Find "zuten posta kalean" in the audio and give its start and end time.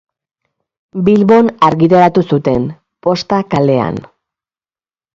2.33-4.05